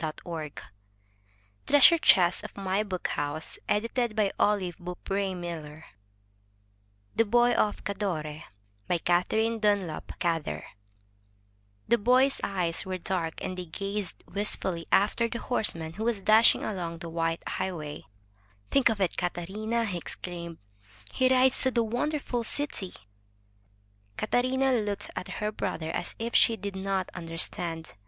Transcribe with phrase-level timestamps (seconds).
[0.03, 0.51] —Old Rhyme
[1.67, 3.83] 275 M Y BOOK HOUSE THE
[7.27, 8.33] BOY OF CADORE*
[9.03, 10.65] Katherine Dunlap Gather
[11.87, 16.63] HE boy's eyes were dark, and they gazed wistfully after the horseman who was dashing
[16.63, 18.03] along the white highway.
[18.71, 20.57] 'Think of it, Catarina!" he exclaimed.
[21.13, 22.95] He rides to the wonderful city."
[24.17, 27.93] Catarina looked at her brother as if she did not understand.